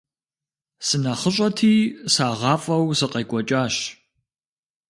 СынэхъыщӀэти 0.85 1.73
сагъафӀэу 2.13 2.85
сыкъекӀуэкӀащ. 2.99 3.75